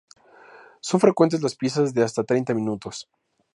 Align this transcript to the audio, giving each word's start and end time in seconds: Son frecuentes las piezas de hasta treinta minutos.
Son 0.79 0.99
frecuentes 0.99 1.43
las 1.43 1.53
piezas 1.55 1.93
de 1.93 2.01
hasta 2.03 2.23
treinta 2.23 2.55
minutos. 2.55 3.07